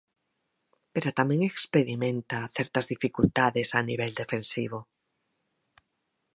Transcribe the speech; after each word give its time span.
Pero 0.93 1.15
tamén 1.19 1.41
experimenta 1.51 2.39
certas 2.57 2.85
dificultades 2.93 3.67
a 3.79 3.81
nivel 3.89 4.11
defensivo. 4.21 4.79